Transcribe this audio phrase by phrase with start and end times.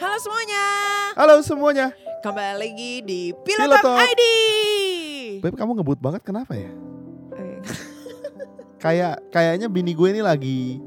[0.00, 0.64] Halo semuanya.
[1.12, 1.86] Halo semuanya.
[2.24, 3.20] Kembali lagi di.
[3.36, 4.22] Pilotalk ID.
[5.44, 6.72] Beb kamu ngebut banget kenapa ya?
[7.36, 7.60] Eh,
[8.82, 10.80] Kayak kayaknya bini gue ini lagi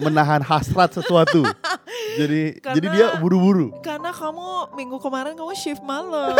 [0.00, 1.44] menahan hasrat sesuatu.
[2.20, 3.68] jadi Karena- jadi dia buru-buru.
[3.84, 6.32] Karena kamu minggu kemarin kamu shift malam.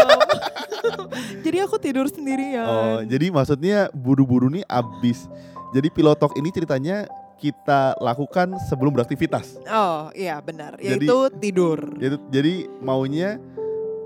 [1.44, 2.64] Jadi aku tidur sendirian.
[2.68, 5.28] Oh, jadi maksudnya buru-buru nih abis.
[5.72, 9.58] Jadi pilotok ini ceritanya kita lakukan sebelum beraktivitas.
[9.66, 10.78] Oh, iya benar.
[10.78, 11.78] Jadi- Yaitu tidur.
[11.98, 13.38] Jadi jadi maunya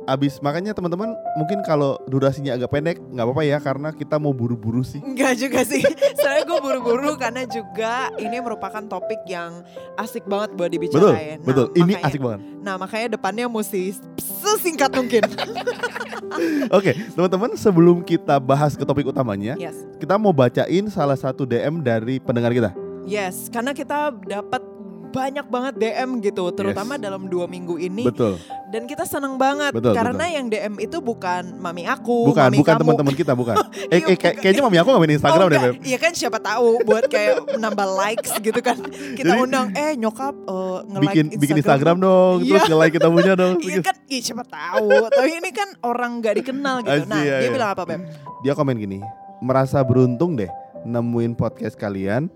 [0.09, 4.81] abis makanya teman-teman mungkin kalau durasinya agak pendek nggak apa-apa ya karena kita mau buru-buru
[4.81, 5.05] sih.
[5.05, 5.85] Enggak juga sih.
[6.25, 9.61] Soalnya gue buru-buru karena juga ini merupakan topik yang
[10.01, 11.37] asik banget buat Betul, dibicarain.
[11.37, 11.67] Nah, betul.
[11.77, 12.41] Ini makanya- asik banget.
[12.65, 15.23] Nah makanya depannya mesti sesingkat mungkin.
[16.77, 19.77] Oke, teman-teman sebelum kita bahas ke topik utamanya, yes.
[20.01, 22.88] kita mau bacain salah satu DM dari pendengar kita.
[23.07, 24.63] Yes, karena kita dapat
[25.09, 28.05] banyak banget DM gitu, terutama dalam dua minggu ini.
[28.05, 28.37] Betul.
[28.69, 32.75] Dan kita seneng banget Betul, karena yang DM itu bukan mami aku, Bukan, mami bukan
[32.77, 33.57] teman-teman kita, bukan.
[33.89, 35.61] Eh, Iya, eh, kayak- kayaknya mami aku main Instagram oh, deh.
[35.65, 35.75] Beb.
[35.81, 38.77] Iya kan siapa tahu buat kayak menambah likes gitu kan.
[39.17, 42.51] Kita Jadi- undang eh nyokap eh, nge-like Bikin bikin Instagram dong, Iya.
[42.53, 43.55] terus nge-like kita punya dong.
[43.69, 44.89] Iya kan, iya siapa tahu.
[45.09, 47.09] Tapi ini kan orang nggak dikenal gitu.
[47.09, 47.53] Nah, iya, dia iya.
[47.57, 48.01] bilang apa, Beb?
[48.45, 49.01] Dia komen gini,
[49.41, 50.53] merasa beruntung deh
[50.85, 52.29] nemuin podcast kalian.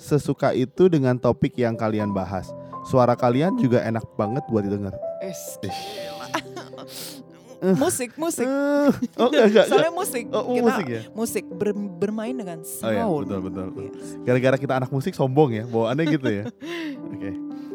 [0.00, 2.48] Sesuka itu dengan topik yang kalian bahas.
[2.82, 4.96] Suara kalian juga enak banget buat didengar.
[5.20, 6.26] Es, gila.
[7.76, 8.48] musik, musik.
[8.48, 8.88] Eh,
[9.20, 10.24] oh enggak, enggak, Soalnya musik.
[10.32, 11.00] Oh, oh, kita musik ya?
[11.12, 13.28] musik ber- bermain dengan Oh iya, sound.
[13.28, 13.64] betul, betul.
[13.92, 14.08] Yes.
[14.24, 16.44] Gara-gara kita anak musik sombong ya, bawaannya gitu ya.
[17.12, 17.30] Oke.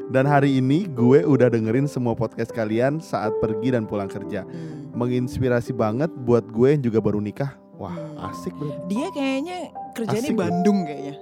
[0.05, 4.41] Dan hari ini gue udah dengerin semua podcast kalian saat pergi dan pulang kerja.
[4.41, 4.89] Hmm.
[4.93, 7.53] Menginspirasi banget buat gue yang juga baru nikah.
[7.77, 8.29] Wah, Hmm.
[8.29, 8.73] asik bro.
[8.85, 10.33] Dia kayaknya kerjanya di.
[10.33, 11.15] Bandung kayaknya.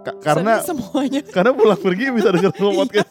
[0.00, 3.10] Ka- karena Soalnya semuanya karena pulang pergi bisa denger semua podcast.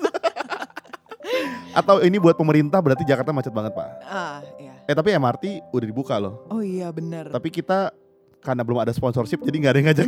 [1.73, 3.89] Atau ini buat pemerintah berarti Jakarta macet banget, Pak.
[4.03, 4.73] ah iya.
[4.83, 6.47] Eh tapi MRT udah dibuka loh.
[6.47, 7.29] Oh iya benar.
[7.29, 7.91] Tapi kita
[8.39, 10.07] karena belum ada sponsorship jadi nggak ada yang ngajak.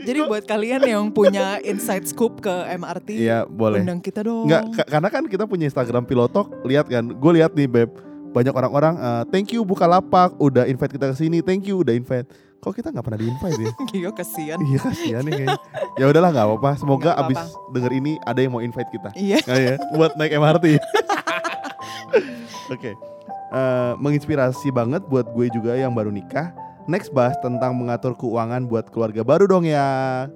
[0.00, 3.84] Jadi buat kalian yang punya inside scoop ke MRT, Iya, boleh.
[3.84, 4.48] undang kita dong.
[4.48, 7.90] Nggak, ka- karena kan kita punya Instagram Pilotok, lihat kan, gue lihat nih Beb,
[8.32, 11.92] banyak orang-orang, eh, thank you buka lapak, udah invite kita ke sini, thank you udah
[11.92, 12.26] invite.
[12.60, 13.70] Kok kita nggak pernah di invite ya?
[13.96, 14.58] Iya kasihan.
[14.60, 15.48] iya kasihan nih.
[15.96, 17.72] Ya udahlah nggak apa-apa, semoga Nggak abis apa-apa.
[17.72, 19.10] denger ini ada yang mau invite kita.
[19.16, 19.38] Iya.
[19.42, 20.66] Nah, ya, buat naik MRT.
[22.70, 22.92] Oke,
[23.50, 26.54] Eh, menginspirasi banget buat gue juga yang baru nikah.
[26.86, 29.82] Next bahas tentang mengatur keuangan buat keluarga baru dong ya.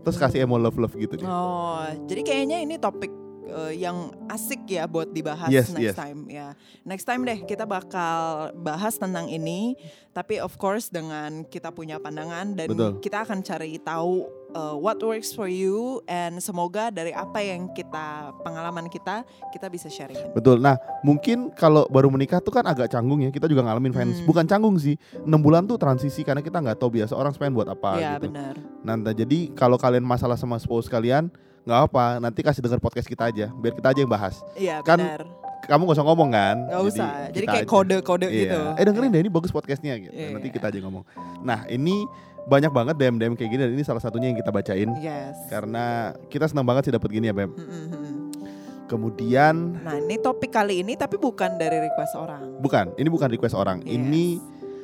[0.02, 1.22] Terus kasih emo love love gitu deh.
[1.22, 1.78] Oh,
[2.10, 3.14] jadi kayaknya ini topik
[3.54, 5.96] eh, yang asik ya buat dibahas Yes, next yes.
[5.96, 6.58] time ya.
[6.82, 9.78] Next time deh kita bakal bahas tentang ini,
[10.10, 12.98] tapi of course dengan kita punya pandangan dan Betul.
[12.98, 18.34] kita akan cari tahu eh, what works for you and semoga dari apa yang kita
[18.42, 20.34] pengalaman kita kita bisa sharing.
[20.34, 20.58] Betul.
[20.58, 23.30] Nah, mungkin kalau baru menikah tuh kan agak canggung ya.
[23.30, 24.18] Kita juga ngalamin fans.
[24.18, 24.26] Hmm.
[24.26, 24.98] Bukan canggung sih.
[25.22, 28.30] 6 bulan tuh transisi karena kita nggak tahu biasa orang spend buat apa Iya gitu.
[28.30, 28.54] benar.
[28.82, 31.32] Nah, jadi kalau kalian masalah sama spouse kalian,
[31.64, 34.40] nggak apa, nanti kasih denger podcast kita aja, biar kita aja yang bahas.
[34.54, 35.24] Iya Kan benar.
[35.64, 36.56] Kamu gak usah ngomong kan?
[36.68, 37.10] Gak usah.
[37.32, 38.36] Jadi kayak kode-kode Iya.
[38.36, 38.60] gitu.
[38.76, 40.12] Eh dengerin deh ini bagus podcastnya gitu.
[40.12, 40.36] Iya.
[40.36, 41.08] Nanti kita aja ngomong.
[41.40, 42.04] Nah, ini
[42.44, 45.32] banyak banget DM DM kayak gini dan ini salah satunya yang kita bacain Yes.
[45.48, 47.56] karena kita senang banget sih dapat gini ya, Beb.
[47.56, 48.36] Mm.
[48.84, 52.60] Kemudian Nah ini topik kali ini tapi bukan dari request orang.
[52.60, 53.80] bukan, ini bukan request orang.
[53.80, 53.96] Yes.
[53.96, 54.24] Ini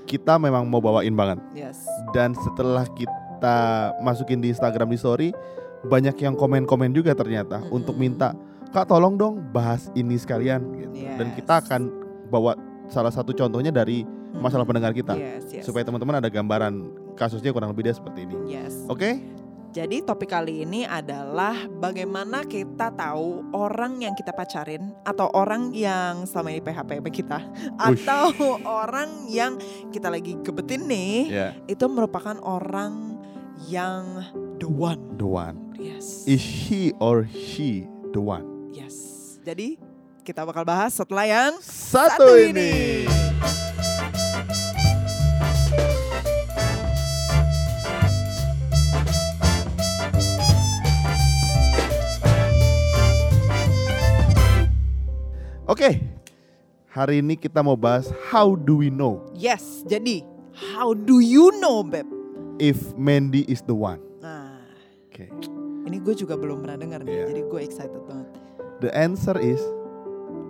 [0.09, 1.39] kita memang mau bawain banget.
[1.53, 1.85] Yes.
[2.11, 3.59] dan setelah kita
[4.01, 5.29] masukin di Instagram di story
[5.83, 7.73] banyak yang komen-komen juga ternyata Mm-mm.
[7.73, 8.37] untuk minta
[8.71, 10.93] kak tolong dong bahas ini sekalian gitu.
[11.17, 11.37] dan Yes.
[11.37, 11.81] kita akan
[12.29, 12.55] bawa
[12.87, 14.39] salah satu contohnya dari Mm.
[14.39, 15.65] masalah pendengar kita Yes, yes.
[15.67, 16.75] supaya teman-teman ada gambaran
[17.15, 18.87] kasusnya kurang lebih dia seperti ini Yes.
[18.87, 19.39] oke
[19.71, 26.27] Jadi topik kali ini adalah bagaimana kita tahu orang yang kita pacarin atau orang yang
[26.27, 27.39] selama ini PHP kita
[27.79, 28.03] Ush.
[28.03, 28.35] atau
[28.67, 29.55] orang yang
[29.91, 33.15] kita lagi gebetin nih ya itu merupakan orang
[33.71, 34.27] yang
[34.60, 35.00] the one.
[35.16, 36.28] the one Yes.
[36.28, 39.41] is he or she the one Yes.
[39.41, 39.81] Jadi
[40.22, 42.53] kita bakal bahas setelah yang satu, Satu ini.
[42.53, 43.09] ini.
[55.66, 55.91] oke
[56.91, 59.83] hari ini kita mau bahas how do we know Yes.
[59.86, 60.27] Jadi
[60.74, 62.04] how do you know, Beb?
[62.60, 64.03] if Mandy is the one
[65.21, 65.27] oke
[65.83, 67.25] ini gue juga belum pernah dengar nih, Iya.
[67.28, 68.28] jadi gue excited banget.
[68.78, 69.61] the answer is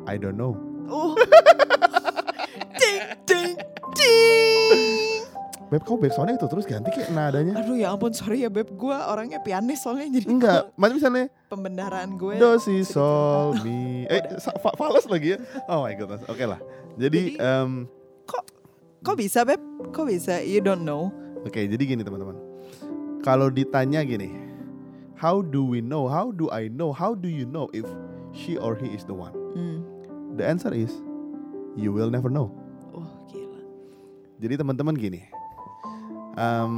[0.07, 0.55] I don't know
[0.87, 1.15] Oh.
[2.81, 3.55] ding ding
[3.95, 5.23] ding.
[5.69, 7.55] Beb kamu back soundnya itu terus ganti kayak nadanya.
[7.57, 12.19] Aduh ya ampun sorry ya beb gue orangnya pianis soalnya jadi Enggak, macam misalnya pembendaharaan
[12.19, 12.35] gue.
[12.37, 14.03] do si sol mi.
[14.05, 15.39] Eh, fa- fals lagi ya.
[15.67, 16.27] Oh my goodness.
[16.27, 16.59] Oke lah.
[16.97, 17.87] Jadi, Jadi- em,
[19.01, 19.63] Kok bisa beb?
[19.89, 20.43] Kok bisa?
[20.43, 21.15] You don't know.
[21.41, 22.35] oke, jadi gini teman-teman.
[23.23, 24.29] Kalau ditanya gini,
[25.21, 26.09] how do we know?
[26.09, 26.97] How do I know?
[26.97, 27.85] How do you know if
[28.33, 29.37] she or he is the one?
[29.53, 29.85] Hmm.
[30.41, 30.89] The answer is
[31.77, 32.49] you will never know.
[32.97, 33.61] Oh gila.
[34.41, 35.21] Jadi teman-teman gini,
[36.41, 36.73] em,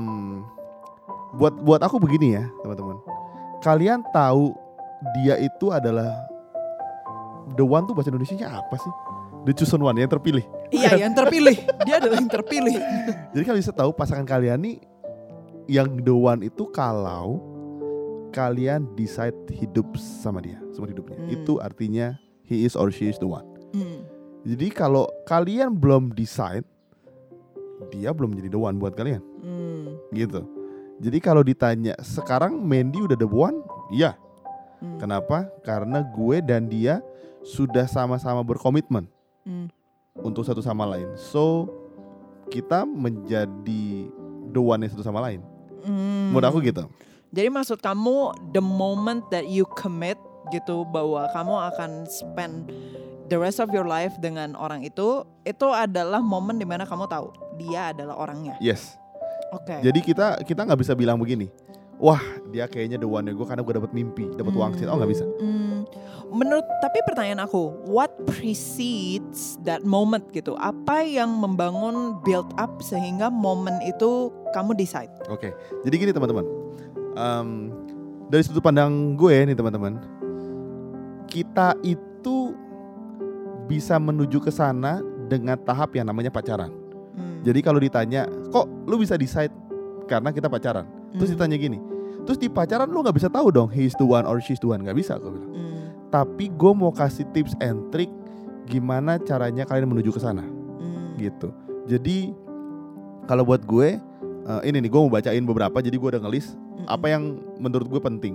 [1.39, 2.99] buat buat aku begini ya teman-teman.
[3.63, 4.51] Kalian tahu
[5.23, 6.11] dia itu adalah
[7.55, 8.93] the one tuh bahasa Indonesia apa sih?
[9.47, 10.43] The chosen one yang terpilih.
[10.75, 11.63] Iya yang terpilih.
[11.87, 12.75] Dia adalah yang terpilih.
[13.39, 14.83] Jadi kalian bisa tahu pasangan kalian nih
[15.71, 17.52] yang the one itu kalau
[18.33, 21.21] kalian decide hidup sama dia seumur hidupnya.
[21.21, 21.31] Hmm.
[21.31, 23.45] Itu artinya he is or she is the one.
[23.77, 24.03] Hmm.
[24.43, 26.67] Jadi kalau kalian belum decide,
[27.95, 29.23] dia belum menjadi the one buat kalian.
[29.45, 29.95] Hmm.
[30.15, 30.43] gitu.
[31.03, 33.59] Jadi kalau ditanya sekarang Mandy udah the one,
[33.91, 34.15] iya.
[34.79, 34.99] Hmm.
[34.99, 35.47] Kenapa?
[35.63, 37.03] Karena gue dan dia
[37.43, 39.07] sudah sama-sama berkomitmen
[39.43, 39.67] Hmm.
[40.23, 41.11] untuk satu sama lain.
[41.19, 41.67] So
[42.47, 44.07] kita menjadi
[44.55, 45.43] the one satu sama lain.
[45.83, 46.31] Hmm.
[46.31, 46.87] Menurut aku gitu.
[47.33, 50.21] Jadi maksud kamu the moment that you commit
[50.53, 52.69] gitu bahwa kamu akan spend
[53.33, 57.33] the rest of your life dengan orang itu itu adalah momen di mana kamu tahu
[57.57, 58.61] dia adalah orangnya.
[58.61, 59.01] Yes.
[59.57, 59.81] Oke.
[59.81, 61.49] Jadi kita kita nggak bisa bilang begini.
[61.97, 62.21] Wah
[62.53, 64.85] dia kayaknya the one gue karena gue dapat mimpi, dapat wangsit.
[64.93, 65.25] Oh nggak bisa.
[65.41, 65.89] Hmm.
[66.33, 70.53] Menurut tapi pertanyaan aku, what precedes that moment gitu?
[70.61, 75.13] Apa yang membangun build up sehingga momen itu kamu decide?
[75.33, 75.57] Oke.
[75.85, 76.62] Jadi gini teman-teman.
[77.13, 77.69] Em,
[78.29, 80.01] dari sudut pandang gue nih teman-teman,
[81.29, 82.57] kita itu
[83.69, 86.73] bisa menuju ke sana dengan tahap yang namanya pacaran.
[87.13, 87.41] Hmm.
[87.45, 89.53] Jadi kalau ditanya, kok lu bisa decide
[90.09, 90.89] karena kita pacaran?
[91.17, 91.37] Terus Hmm.
[91.37, 91.79] ditanya gini,
[92.25, 94.81] terus di pacaran lu nggak bisa tahu dong he's the one or she's the one,
[94.81, 95.53] nggak bisa gue bilang.
[95.53, 95.85] Hmm.
[96.09, 98.09] Tapi gue mau kasih tips and trick
[98.65, 101.17] gimana caranya kalian menuju ke sana, Hmm.
[101.21, 101.53] gitu.
[101.85, 102.33] Jadi
[103.25, 104.01] kalau buat gue,
[104.43, 106.57] eh, ini nih gue mau bacain beberapa, jadi gue udah ngelis
[106.87, 108.35] Apa yang menurut gue penting.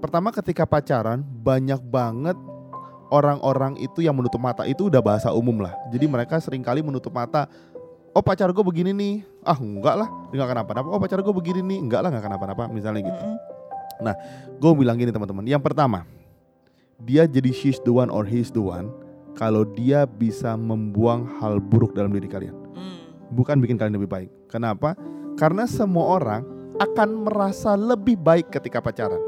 [0.00, 2.36] Pertama ketika pacaran banyak banget
[3.12, 5.76] orang-orang itu yang menutup mata itu udah bahasa umum lah.
[5.92, 7.50] Jadi mereka sering kali menutup mata.
[8.10, 9.14] Oh pacar gue begini nih,
[9.46, 10.88] ah enggak lah, nggak kenapa-napa.
[10.90, 12.66] Oh pacar gue begini nih, enggak lah nggak kenapa-napa.
[12.66, 13.22] Misalnya gitu.
[13.22, 14.16] Mm-mm.
[14.58, 15.46] Gue bilang gini teman-teman.
[15.46, 16.02] Yang pertama,
[17.00, 18.92] dia jadi she's the one or he's the one
[19.38, 22.98] kalau dia bisa membuang hal buruk dalam diri kalian Hmm.
[23.32, 24.30] bukan bikin kalian lebih baik.
[24.50, 24.94] Kenapa?
[25.38, 26.42] Karena semua orang
[26.80, 29.20] akan merasa lebih baik ketika pacaran.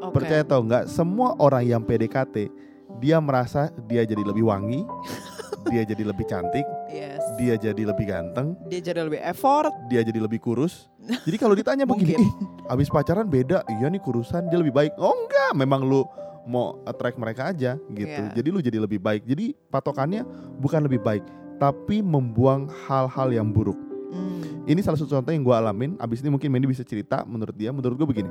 [0.00, 0.16] Oke.
[0.16, 2.48] Percaya atau enggak, semua orang yang PDKT
[2.96, 4.80] dia merasa dia jadi lebih wangi,
[5.72, 7.20] dia jadi lebih cantik, Yes.
[7.36, 9.68] dia jadi lebih ganteng, Dia jadi lebih effort.
[9.92, 10.88] dia jadi lebih kurus.
[11.28, 12.24] Jadi kalau ditanya begini, Mungkin.
[12.66, 14.96] "Ih, abis pacaran beda, iya nih kurusan dia lebih baik.
[14.96, 16.02] Oh enggak, memang lu
[16.46, 18.22] mau attract mereka aja gitu.
[18.26, 18.32] Iya.
[18.34, 19.22] Jadi lu jadi lebih baik.
[19.22, 20.22] Jadi patokannya
[20.58, 21.22] bukan lebih baik,
[21.58, 23.76] tapi membuang hal-hal yang buruk.
[24.16, 24.64] Hmm.
[24.64, 25.90] Ini salah satu contoh yang gue alamin.
[26.00, 27.22] Abis ini mungkin Mandy bisa cerita.
[27.28, 28.30] Menurut dia, menurut gue begini.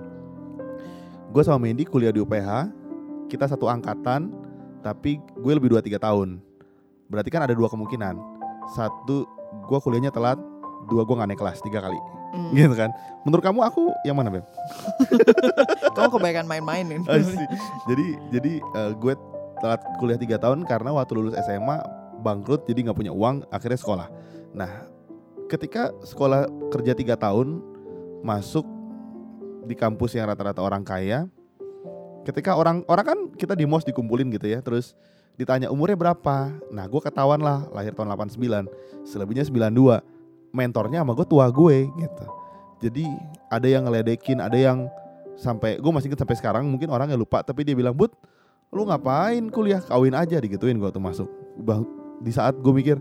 [1.29, 2.73] Gue sama Mandy kuliah di UPH.
[3.29, 4.33] Kita satu angkatan,
[4.81, 6.37] tapi gue lebih 2-3 tahun.
[7.09, 8.17] Berarti kan ada dua kemungkinan.
[8.73, 9.25] Satu,
[9.65, 10.37] gue kuliahnya telat.
[10.85, 11.97] Dua, gue gak naik kelas tiga kali.
[12.35, 12.53] Hmm.
[12.53, 12.93] Gitu kan.
[13.25, 14.45] Menurut kamu aku yang mana, Beb?
[15.95, 17.01] Kamu kebanyakan main-mainin.
[17.87, 19.13] Jadi jadi eh, gue
[19.63, 21.79] telat kuliah tiga tahun karena waktu lulus SMA
[22.19, 24.07] bangkrut jadi nggak punya uang akhirnya sekolah.
[24.51, 24.87] Nah
[25.45, 27.61] ketika sekolah kerja tiga tahun
[28.25, 28.65] masuk
[29.65, 31.29] di kampus yang rata-rata orang kaya,
[32.25, 34.97] ketika orang orang kan kita di mos dikumpulin gitu ya, terus
[35.37, 38.69] ditanya umurnya berapa, nah gue ketahuan lah lahir tahun 89,
[39.05, 40.01] selebihnya 92,
[40.55, 42.25] mentornya sama gue tua gue gitu.
[42.85, 43.05] Jadi
[43.49, 44.89] ada yang ngeledekin, ada yang
[45.35, 48.15] sampai gue masih inget sampai sekarang mungkin orangnya lupa tapi dia bilang but
[48.71, 49.83] lu ngapain kuliah?
[49.83, 51.29] Kawin aja digituin gue tuh masuk.
[51.59, 51.87] Bang,
[52.23, 52.97] di saat gue mikir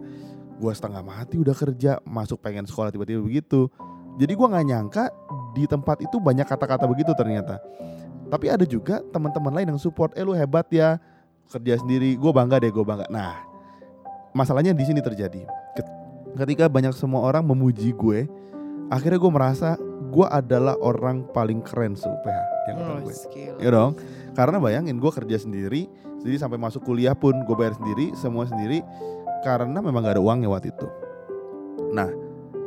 [0.54, 3.66] gue setengah mati udah kerja masuk pengen sekolah tiba-tiba begitu.
[4.14, 5.04] Jadi gue nggak nyangka
[5.52, 7.58] di tempat itu banyak kata-kata begitu ternyata.
[8.30, 11.02] Tapi ada juga teman-teman lain yang support eh lu hebat ya
[11.50, 12.14] kerja sendiri.
[12.14, 13.10] Gue bangga deh gue bangga.
[13.10, 13.34] Nah
[14.32, 15.42] masalahnya di sini terjadi.
[15.74, 15.94] Ket-
[16.38, 18.26] ketika banyak semua orang memuji gue
[18.90, 19.68] akhirnya gue merasa
[20.10, 21.98] gue adalah orang paling keren
[22.64, 23.14] di angkatan Oh, gue.
[23.14, 23.54] skill.
[23.58, 23.98] ya dong?
[24.32, 25.90] Karena bayangin gue kerja sendiri
[26.22, 28.80] jadi sampai masuk kuliah pun gue bayar sendiri semua sendiri
[29.44, 30.88] karena memang gak ada uangnya waktu itu
[31.92, 32.08] nah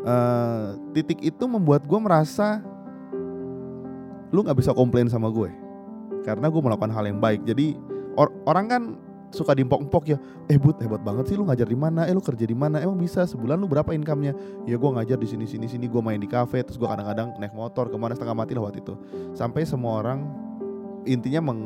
[0.06, 2.62] eh, titik itu membuat gue merasa
[4.30, 5.50] lu nggak bisa komplain sama gue
[6.24, 7.76] karena gue melakukan hal yang baik jadi
[8.16, 8.84] or- orang kan
[9.32, 10.18] suka diempok-empok ya.
[10.48, 12.08] Eh but hebat banget sih lu ngajar di mana?
[12.08, 12.80] Eh lu kerja di mana?
[12.80, 14.34] Emang bisa sebulan lu berapa income-nya?
[14.64, 15.86] Ya gua ngajar di sini sini sini.
[15.92, 16.64] Gua main di kafe.
[16.64, 18.96] Terus gua kadang-kadang naik motor ke mana setengah mati lah waktu itu.
[19.36, 20.24] Sampai semua orang
[21.04, 21.62] intinya meng,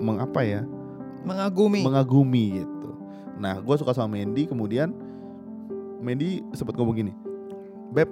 [0.00, 0.64] meng apa ya?
[1.24, 1.84] Mengagumi.
[1.84, 2.79] Mengagumi gitu.
[3.40, 4.44] Nah gua suka sama Mandy.
[4.44, 4.92] Kemudian
[6.04, 7.12] Mandy sempat ngomong gini,
[7.92, 8.08] Beb,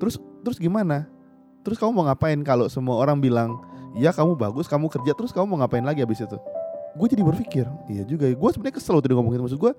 [0.00, 1.08] terus terus gimana?
[1.64, 3.56] Terus kamu mau ngapain kalau semua orang bilang
[3.96, 6.36] ya kamu bagus, kamu kerja, terus kamu mau ngapain lagi abis itu?
[6.94, 8.36] Gue jadi berpikir, iya juga ya.
[8.36, 9.44] Gue sebenarnya kesel waktu dia ngomong gitu.
[9.48, 9.72] Maksud gue,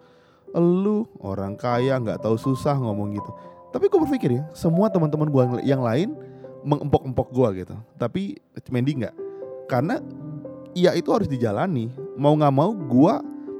[0.58, 3.32] lu orang kaya nggak tahu susah ngomong gitu.
[3.70, 6.18] Tapi gue berpikir ya, semua teman-teman gue yang lain
[6.66, 7.76] mengempok-empok gue gitu.
[8.02, 8.42] Tapi
[8.74, 9.16] Mandy nggak,
[9.70, 10.02] karena
[10.74, 11.94] ya itu harus dijalani.
[12.18, 13.14] Mau nggak mau, gue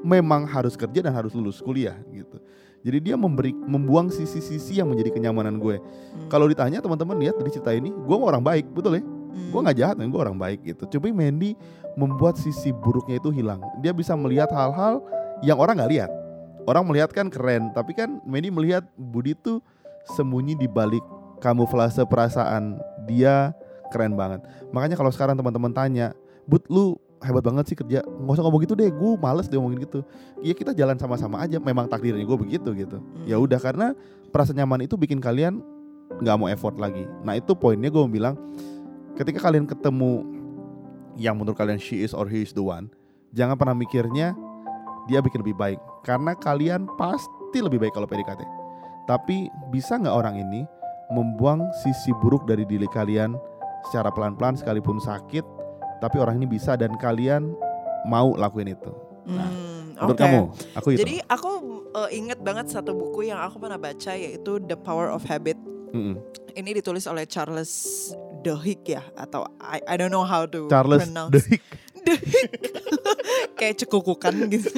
[0.06, 2.38] memang harus kerja dan harus lulus kuliah gitu.
[2.86, 5.82] Jadi dia memberi membuang sisi-sisi yang menjadi kenyamanan gue.
[5.82, 6.30] Hmm.
[6.30, 9.02] Kalau ditanya teman-teman lihat dari cerita ini, gue orang baik, betul ya?
[9.02, 9.50] Hmm.
[9.50, 10.86] Gue nggak jahat, gue orang baik gitu.
[10.86, 11.58] Coba Mandy
[11.98, 13.58] membuat sisi buruknya itu hilang.
[13.82, 15.02] Dia bisa melihat hal-hal
[15.42, 16.10] yang orang nggak lihat.
[16.70, 19.58] Orang melihat kan keren, tapi kan Mandy melihat Budi tuh
[20.14, 21.02] sembunyi di balik
[21.42, 22.78] kamuflase perasaan
[23.10, 23.50] dia
[23.90, 24.46] keren banget.
[24.70, 26.14] Makanya kalau sekarang teman-teman tanya,
[26.46, 26.94] Bud lu
[27.26, 30.00] hebat banget sih kerja, nggak usah ngomong gitu deh, gue males dia ngomongin gitu.
[30.40, 33.02] Iya kita jalan sama-sama aja, memang takdirnya gue begitu gitu.
[33.26, 33.44] Ya Hmm.
[33.44, 33.86] udah karena
[34.30, 35.60] perasaan nyaman itu bikin kalian
[36.22, 37.02] nggak mau effort lagi.
[37.26, 38.34] Nah itu poinnya gue mau bilang,
[39.18, 40.22] ketika kalian ketemu
[41.18, 42.86] yang menurut kalian she is or he is the one,
[43.34, 44.32] jangan pernah mikirnya
[45.10, 48.42] dia bikin lebih baik, karena kalian pasti lebih baik kalau PDKT.
[49.06, 50.66] Tapi bisa nggak orang ini
[51.14, 53.38] membuang sisi buruk dari diri kalian
[53.86, 55.46] secara pelan-pelan sekalipun sakit,
[55.98, 57.52] tapi orang ini bisa dan kalian
[58.04, 58.92] mau lakuin itu.
[59.26, 59.50] Nah,
[59.96, 60.22] Hmm, Menurut oke.
[60.22, 60.40] kamu,
[60.76, 60.98] aku itu.
[61.02, 61.50] Jadi aku
[61.90, 65.56] uh, inget banget satu buku yang aku pernah baca yaitu The Power of Habit.
[65.90, 66.20] Mm-mm.
[66.52, 71.32] Ini ditulis oleh Charles Duhigg ya atau I, I don't know how to Charles pronounce.
[71.32, 71.64] Duhigg.
[71.98, 72.52] Duhigg.
[73.58, 74.68] Kayak cekukukan gitu.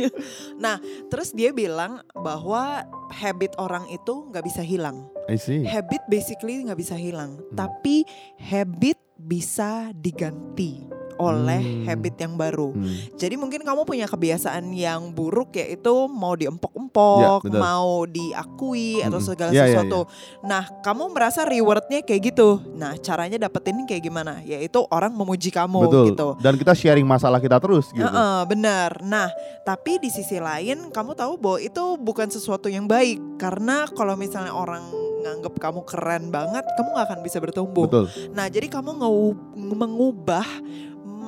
[0.56, 5.10] Nah, terus dia bilang bahwa habit orang itu nggak bisa hilang.
[5.26, 5.66] I see.
[5.66, 7.56] Habit basically nggak bisa hilang, Hmm.
[7.58, 8.06] tapi
[8.38, 10.86] habit bisa diganti
[11.18, 11.84] oleh Hmm.
[11.84, 12.70] habit yang baru.
[12.70, 12.94] Hmm.
[13.14, 19.28] Jadi mungkin kamu punya kebiasaan yang buruk yaitu mau diempok-empok, Ya, mau diakui atau Mm-mm.
[19.28, 20.06] segala Ya, ya, sesuatu.
[20.40, 22.62] Nah, kamu merasa rewardnya kayak gitu.
[22.72, 24.40] Nah, caranya dapetin kayak gimana?
[24.42, 26.04] Yaitu orang memuji kamu Betul.
[26.12, 26.28] gitu.
[26.38, 28.06] Dan kita sharing masalah kita terus gitu.
[28.06, 29.02] Heeh, benar.
[29.02, 29.28] Nah,
[29.62, 34.54] tapi di sisi lain kamu tahu bahwa itu bukan sesuatu yang baik karena kalau misalnya
[34.54, 34.82] orang
[35.18, 37.84] nganggep kamu keren banget, kamu nggak akan bisa bertumbuh.
[37.84, 38.06] Betul.
[38.30, 40.46] Nah, jadi kamu ngeu- mengubah,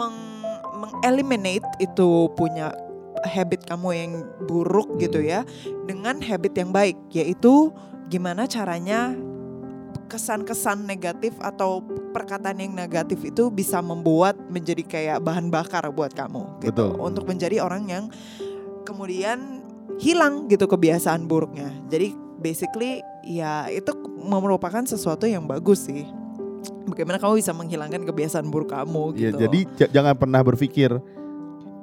[0.00, 0.16] meng,
[0.80, 2.72] mengeliminate itu punya
[3.20, 4.12] habit kamu yang
[4.48, 5.44] buruk gitu ya
[5.84, 7.68] dengan habit yang baik, yaitu
[8.08, 9.12] gimana caranya
[10.10, 16.58] kesan-kesan negatif atau perkataan yang negatif itu bisa membuat menjadi kayak bahan bakar buat kamu
[16.66, 16.98] gitu Betul.
[16.98, 18.04] untuk menjadi orang yang
[18.82, 19.62] kemudian
[20.02, 21.70] hilang gitu kebiasaan buruknya.
[21.86, 26.02] Jadi basically ya itu merupakan sesuatu yang bagus sih.
[26.82, 29.36] Bagaimana kamu bisa menghilangkan kebiasaan buruk kamu Ya, gitu.
[29.40, 30.90] jadi j- jangan pernah berpikir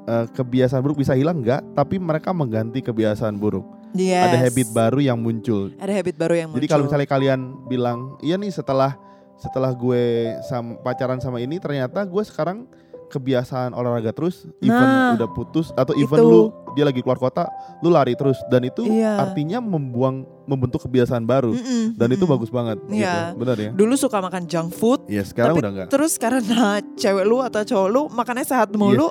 [0.03, 3.63] eh, kebiasaan buruk bisa hilang enggak, tapi mereka mengganti kebiasaan buruk.
[3.91, 4.24] Yes.
[4.25, 5.72] Ada habit baru yang muncul.
[5.75, 6.69] Ada habit baru yang Jadi muncul.
[6.69, 8.96] kalau misalnya kalian bilang, "Iya nih setelah
[9.36, 10.03] setelah gue
[10.43, 12.65] sam, pacaran sama ini ternyata gue sekarang
[13.08, 16.26] kebiasaan olahraga terus, even Nah, udah putus atau even itu.
[16.26, 17.48] lu dia lagi keluar kota,
[17.80, 19.24] lu lari terus dan itu Iya.
[19.24, 22.34] artinya membuang membentuk kebiasaan baru Mm-mm, dan itu mm-mm.
[22.34, 23.34] bagus banget Iya.
[23.34, 23.40] gitu.
[23.40, 23.70] Benar ya?
[23.74, 25.88] Dulu suka makan junk food, Iya, sekarang Tapi udah enggak.
[25.90, 26.44] terus karena
[27.02, 29.10] cewek lu atau cowok lu makannya sehat mulu.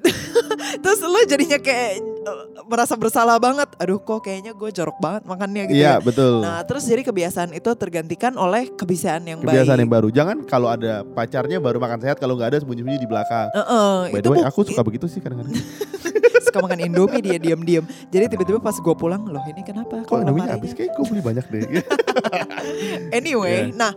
[0.82, 3.68] terus lu jadinya kayak eh, merasa bersalah banget.
[3.76, 5.94] Aduh kok kayaknya gue jorok banget makannya gitu Iya, ya.
[5.98, 6.40] betul.
[6.40, 9.82] Nah terus jadi kebiasaan itu tergantikan oleh kebiasaan yang kebiasaan baik.
[9.82, 10.08] yang baru.
[10.10, 13.48] Jangan kalau ada pacarnya baru makan sehat, kalau nggak ada sembunyi-sembunyi di belakang.
[13.50, 15.56] Heeh, By itu the way, aku suka begitu sih kadang-kadang.
[16.40, 17.84] suka makan Indomie dia diam-diam.
[18.08, 20.02] Jadi tiba-tiba pas gue pulang, loh ini kenapa?
[20.02, 21.62] Kok lemarinya habis kayak gue beli banyak deh.
[23.10, 23.74] Anyway, Yeah.
[23.74, 23.92] nah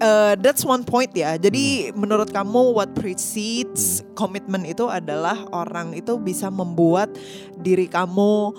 [0.00, 1.36] uh, that's one point ya.
[1.36, 2.02] Jadi Hmm.
[2.02, 7.12] menurut kamu what precedes komitmen itu adalah orang itu bisa membuat
[7.58, 8.54] diri kamu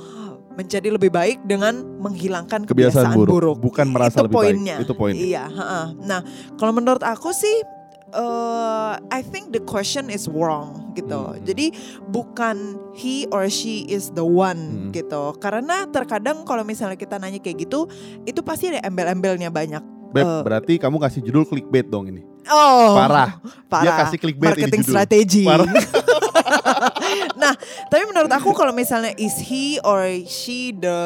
[0.53, 4.47] menjadi lebih baik dengan menghilangkan Kebiasaan kebiasaan, buruk, bukan merasa itu lebih baik.
[4.51, 4.77] poinnya.
[4.83, 5.23] Itu poinnya.
[5.23, 5.81] Iya, ha-ha.
[6.03, 6.19] Nah,
[6.59, 7.63] kalau menurut aku sih
[8.11, 11.31] uh, I think the question is wrong gitu.
[11.31, 11.39] Hmm.
[11.47, 11.71] Jadi
[12.11, 14.91] bukan he or she is the one Hmm.
[14.91, 15.31] gitu.
[15.39, 17.87] Karena terkadang kalau misalnya kita nanya kayak gitu,
[18.27, 19.98] itu pasti ada embel-embelnya banyak.
[20.09, 20.41] Beb, Eh.
[20.41, 22.21] berarti kamu kasih judul clickbait dong ini.
[22.49, 23.37] Oh, Parah.
[23.37, 23.97] Dia parah.
[24.03, 24.91] kasih clickbait ini Marketing judul.
[24.91, 25.43] strategi.
[25.45, 25.69] Parah.
[27.41, 27.53] nah,
[27.87, 30.97] tapi menurut aku kalau misalnya is he or she the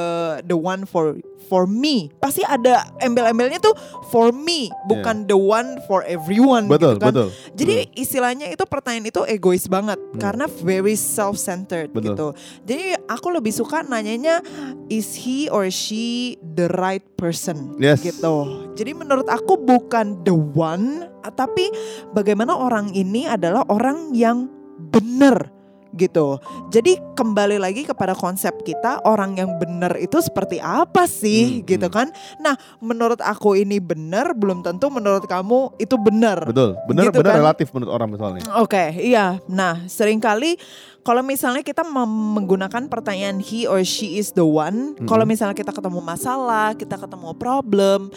[0.43, 3.75] the one for for me, pasti ada embel-embelnya tuh
[4.09, 7.07] for me, bukan the one for everyone betul, gitu kan.
[7.11, 7.27] betul.
[7.53, 7.99] Jadi betul.
[7.99, 10.21] istilahnya itu pertanyaan itu egois banget Hmm.
[10.23, 12.31] karena very self-centered gitu.
[12.63, 14.39] Jadi aku lebih suka nanyanya
[14.87, 17.99] is he or she the right person Yes.
[18.01, 18.71] gitu.
[18.73, 21.69] Jadi menurut aku bukan the one, tapi
[22.15, 24.47] bagaimana orang ini adalah orang yang
[24.93, 25.49] benar
[25.93, 26.41] gitu.
[26.73, 31.87] Jadi kembali lagi kepada konsep kita orang yang benar itu seperti apa sih Hmm, gitu
[31.87, 31.93] hmm.
[31.93, 32.07] kan.
[32.41, 36.49] Nah, menurut aku ini benar belum tentu menurut kamu itu benar.
[36.49, 37.39] Betul, benar Gitu benar kan?
[37.45, 38.41] relatif menurut orang misalnya.
[38.57, 39.37] Oke, iya.
[39.45, 40.57] Nah, sering kali
[41.05, 45.05] kalau misalnya kita menggunakan pertanyaan he or she is the one, Mm-mm.
[45.05, 48.09] kalau misalnya kita ketemu masalah, kita ketemu problem,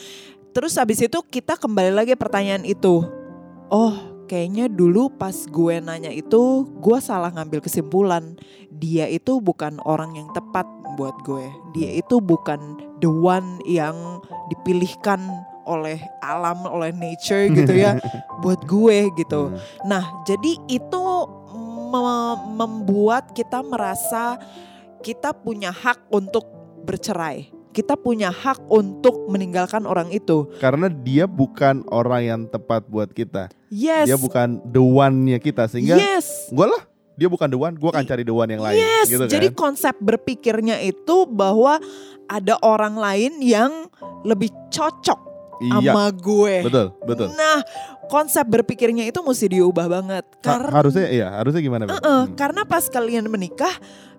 [0.56, 3.04] terus habis itu kita kembali lagi pertanyaan itu.
[3.66, 8.36] Oh, kayaknya dulu pas gue nanya itu, gue salah ngambil kesimpulan.
[8.70, 10.66] Dia itu bukan orang yang tepat
[10.98, 11.46] buat gue.
[11.72, 14.20] Dia itu bukan the one yang
[14.52, 15.22] dipilihkan
[15.66, 17.98] oleh alam, oleh nature gitu ya,
[18.42, 19.50] buat gue gitu.
[19.50, 19.58] Hmm.
[19.86, 21.04] Nah, jadi itu
[21.90, 24.38] me- membuat kita merasa
[25.02, 26.46] kita punya hak untuk
[26.86, 27.55] bercerai.
[27.76, 30.48] Kita punya hak untuk meninggalkan orang itu.
[30.56, 33.52] Karena dia bukan orang yang tepat buat kita.
[33.68, 34.08] Yes.
[34.08, 36.48] Dia bukan the one-nya kita sehingga Yes.
[36.48, 38.76] gue lah dia bukan the one, gue akan cari the one yang lain.
[38.76, 39.08] Yes.
[39.08, 39.32] gitu kan?
[39.32, 41.76] Jadi konsep berpikirnya itu bahwa
[42.28, 43.88] ada orang lain yang
[44.24, 45.20] lebih cocok
[45.64, 46.54] iya, sama gue.
[46.64, 47.28] betul, betul.
[47.32, 47.64] Nah,
[48.08, 50.24] konsep berpikirnya itu mesti diubah banget.
[50.24, 51.88] Ha- Karena harusnya iya, harusnya gimana?
[51.88, 51.96] Beb?
[51.96, 52.24] Eh, Hmm.
[52.36, 53.72] Karena pas kalian menikah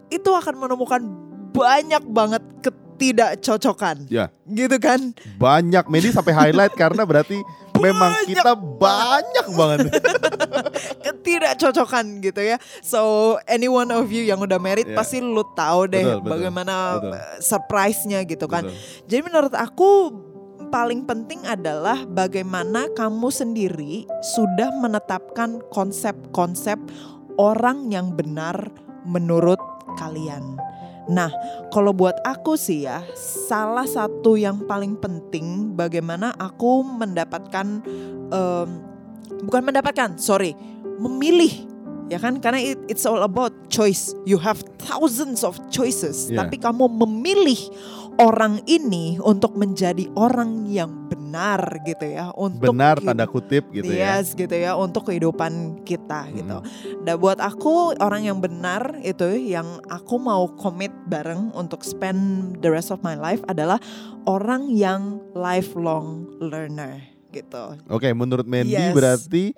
[0.10, 1.02] itu akan menemukan
[1.54, 2.42] banyak banget
[2.98, 4.10] ketidakcocokan.
[4.10, 4.34] Ya.
[4.44, 5.14] Gitu kan?
[5.38, 7.38] Banyak Medi sampai highlight karena berarti
[7.86, 9.78] memang Banyak kita banyak banget.
[11.06, 12.58] Ketidakcocokan gitu ya.
[12.82, 14.98] So any one of you yang udah married Ya.
[14.98, 17.14] pasti lu tahu deh Betul, betul, bagaimana betul.
[17.14, 18.66] eh, surprise-nya gitu kan.
[18.66, 18.78] Betul.
[19.06, 19.90] Jadi menurut aku
[20.68, 26.82] paling penting adalah bagaimana kamu sendiri sudah menetapkan konsep-konsep
[27.38, 28.74] orang yang benar
[29.06, 29.60] menurut
[29.96, 30.58] kalian.
[31.08, 31.32] Nah,
[31.72, 37.80] kalau buat aku sih ya, salah satu yang paling penting bagaimana aku mendapatkan
[38.28, 38.70] em,
[39.44, 40.52] bukan mendapatkan, sorry,
[41.00, 41.52] memilih
[42.08, 44.16] ya kan karena it- it's all about choice.
[44.24, 46.44] You have thousands of choices, Yeah.
[46.44, 47.60] tapi kamu memilih
[48.18, 54.18] orang ini untuk menjadi orang yang benar gitu ya untuk Benar tanda kutip gitu ya.
[54.20, 56.36] yes gitu ya untuk kehidupan kita Mm.
[56.36, 56.58] gitu.
[57.06, 62.20] Dan buat aku orang yang benar itu yang aku mau komit bareng untuk spend
[62.60, 63.78] the rest of my life adalah
[64.26, 67.00] orang yang lifelong learner
[67.30, 67.78] gitu.
[67.88, 68.96] Oke, menurut Mandy Yes.
[68.96, 69.54] berarti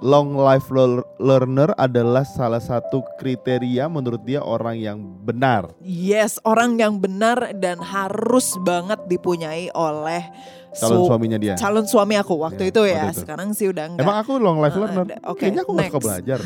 [0.00, 5.72] long life lear- learner adalah salah satu kriteria menurut dia orang yang benar.
[5.78, 10.24] Yes, orang yang benar dan harus banget dipunyai oleh
[10.70, 11.54] Calon su- suaminya dia.
[11.54, 13.04] calon suami aku waktu Ya, itu waktu ya.
[13.08, 13.20] itu.
[13.20, 14.02] Sekarang sih udah enggak.
[14.02, 15.04] Emang aku long life Uh, learner.
[15.26, 16.06] Oke, Kayaknya aku gak suka next.
[16.06, 16.38] belajar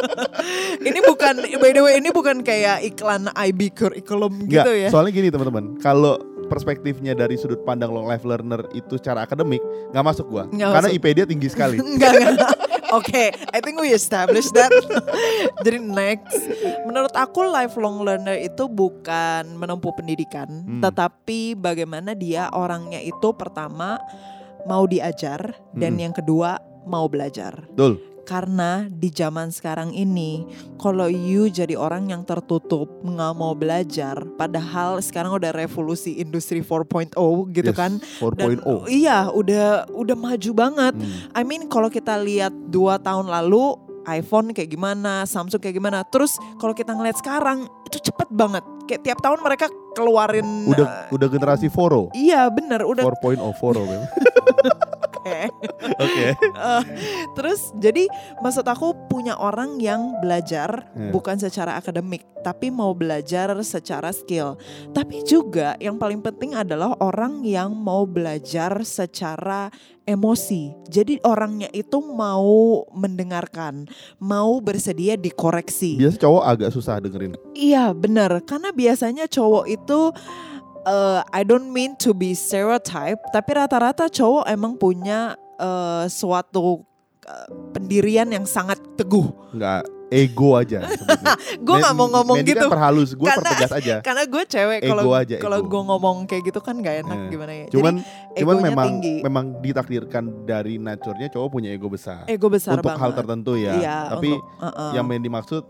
[0.88, 4.88] ini bukan by the way ini bukan kayak iklan IB curriculum Enggak, gitu ya.
[4.90, 5.78] soalnya gini teman-teman.
[5.78, 6.18] Kalau
[6.50, 10.44] perspektifnya dari sudut pandang long life learner itu secara akademik nggak masuk gua.
[10.44, 10.98] Nggak Karena masuk.
[10.98, 11.76] IP dia tinggi sekali.
[11.78, 12.54] Enggak, enggak.
[12.90, 14.74] Oke, I think we established that.
[15.64, 16.34] Jadi next,
[16.82, 20.82] menurut aku lifelong learner itu bukan menempuh pendidikan, Hmm.
[20.82, 24.02] tetapi bagaimana dia orangnya itu pertama
[24.66, 26.02] mau diajar dan Hmm.
[26.02, 27.62] yang kedua mau belajar.
[27.70, 28.02] Betul.
[28.22, 35.00] Karena di zaman sekarang ini, kalau you jadi orang yang tertutup nggak mau belajar, padahal
[35.00, 37.10] sekarang udah revolusi industri 4.0
[37.50, 37.98] gitu Yes, kan?
[38.22, 38.86] 4.0.
[38.86, 40.94] iya, udah udah maju banget.
[40.94, 41.34] Hmm.
[41.34, 46.00] I mean kalau kita lihat dua tahun lalu iPhone kayak gimana, Samsung kayak gimana.
[46.02, 48.64] Terus kalau kita ngeliat sekarang itu cepet banget.
[48.86, 50.66] Kayak tiap tahun mereka keluarin.
[50.66, 52.08] Udah udah generasi Foro.
[52.10, 53.04] eh, iya bener udah.
[53.06, 54.08] 4.0 Foro memang.
[56.00, 56.28] Oke.
[56.36, 56.82] Eh,
[57.36, 58.08] terus jadi
[58.40, 61.12] maksud aku punya orang yang belajar Hmm.
[61.14, 64.58] bukan secara akademik, tapi mau belajar secara skill.
[64.90, 69.70] Tapi juga yang paling penting adalah orang yang mau belajar secara
[70.04, 70.74] emosi.
[70.90, 73.86] Jadi orangnya itu mau mendengarkan,
[74.18, 76.00] mau bersedia dikoreksi.
[76.00, 77.38] Biasa cowok agak susah dengerin.
[77.54, 80.00] Iya benar, karena biasanya cowok itu
[80.84, 86.84] uh, I don't mean to be stereotype, tapi rata-rata cowok emang punya uh, suatu
[87.24, 89.28] uh, pendirian yang sangat teguh.
[89.52, 90.82] Nggak ego aja.
[91.66, 92.66] Gue nggak mau ngomong Mandy gitu.
[92.66, 93.94] Kan perhalus, gue pertegas aja.
[94.06, 97.28] Karena gue cewek Ego kalau aja, kalau gue ngomong kayak gitu kan gak enak Eh,
[97.30, 97.66] gimana ya.
[97.70, 99.14] Cuman Jadi cuman memang tinggi.
[99.22, 102.26] memang ditakdirkan dari nature-nya cowok punya ego besar.
[102.26, 103.18] ego besar untuk hal banget.
[103.22, 103.72] tertentu ya.
[103.78, 104.90] Iya, Tapi untuk- uh-uh.
[104.98, 105.62] yang main dimaksud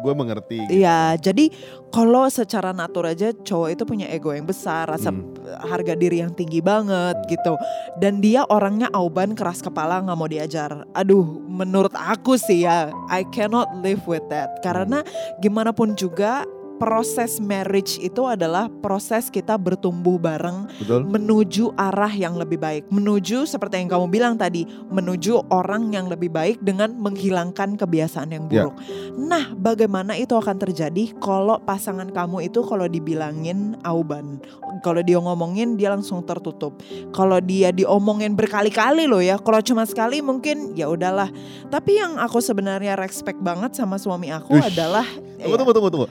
[0.00, 0.58] gue mengerti.
[0.66, 0.82] gitu.
[0.82, 1.48] Iya, jadi
[1.88, 5.32] kalau secara natur aja cowok itu punya ego yang besar, rasa Hmm.
[5.64, 7.56] harga diri yang tinggi banget gitu.
[7.96, 10.84] Dan dia orangnya auban keras kepala nggak mau diajar.
[10.92, 14.60] Aduh, menurut aku sih ya, I cannot live with that.
[14.60, 15.00] Karena
[15.40, 16.44] gimana pun juga
[16.76, 21.02] proses marriage itu adalah proses kita bertumbuh bareng Betul?
[21.08, 26.28] menuju arah yang lebih baik, menuju seperti yang kamu bilang tadi, menuju orang yang lebih
[26.28, 28.68] baik dengan menghilangkan kebiasaan yang Ya.
[28.68, 28.78] buruk.
[29.18, 34.38] Nah, bagaimana itu akan terjadi kalau pasangan kamu itu kalau dibilangin auban,
[34.84, 36.78] kalau dia ngomongin dia langsung tertutup.
[37.10, 41.32] Kalau dia diomongin berkali-kali loh ya, kalau cuma sekali mungkin ya udahlah.
[41.66, 44.68] Tapi yang aku sebenarnya respect banget sama suami aku Ush.
[44.70, 46.06] adalah Tunggu, ya, tunggu, tunggu, tunggu.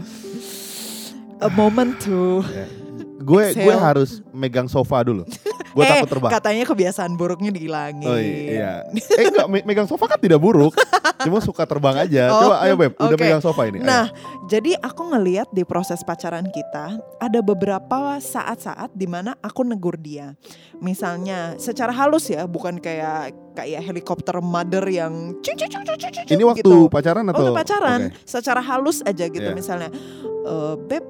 [1.37, 2.43] A moment to
[3.17, 5.25] Gue gue harus megang sofa dulu.
[5.73, 6.31] Gue Eh, takut terbang.
[6.31, 8.05] katanya kebiasaan buruknya dihilangin.
[8.05, 8.85] Oh iya.
[8.93, 10.77] Eh enggak, me- megang sofa kan tidak buruk.
[11.19, 12.29] Cuma suka terbang aja.
[12.29, 13.17] Oh, Coba ayo Beb, udah oke.
[13.17, 13.81] megang sofa ini.
[13.81, 13.83] ayo.
[13.83, 14.05] Nah,
[14.45, 16.85] jadi aku ngeliat di proses pacaran kita
[17.17, 20.37] ada beberapa saat-saat di mana aku negur dia.
[20.77, 26.43] Misalnya secara halus ya, bukan kayak kayak helikopter mother yang cucu cucu cucu cucu ini
[26.45, 26.87] waktu gitu.
[26.87, 27.41] pacaran atau?
[27.41, 28.21] Waktu pacaran, Oke.
[28.23, 29.55] secara halus aja gitu Iya.
[29.55, 29.89] misalnya.
[30.45, 31.03] "Eh, Beb,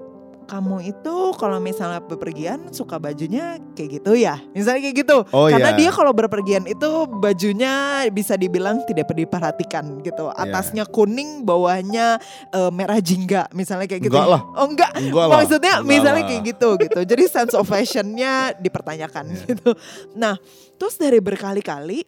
[0.46, 4.38] kamu itu kalau misalnya bepergian suka bajunya kayak gitu ya?
[4.54, 5.18] Misalnya kayak gitu.
[5.34, 5.80] Oh Karena iya.
[5.82, 10.30] dia kalau berpergian itu bajunya bisa dibilang tidak diperhatikan gitu.
[10.30, 10.38] Iya.
[10.46, 12.22] Atasnya kuning, bawahnya
[12.54, 14.16] eh, merah jingga, misalnya kayak gitu.
[14.16, 14.42] Enggak lah.
[14.54, 14.92] Oh enggak.
[14.94, 15.26] Enggak.
[15.34, 16.30] Maksudnya Enggak misalnya lah.
[16.30, 17.00] kayak gitu gitu.
[17.04, 19.42] Jadi sense of fashionnya dipertanyakan Iya.
[19.52, 19.72] gitu.
[20.14, 20.38] Nah,
[20.78, 22.06] terus dari berkali-kali